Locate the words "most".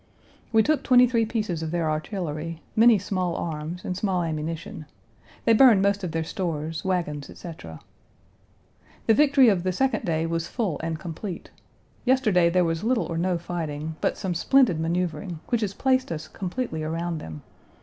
5.83-6.03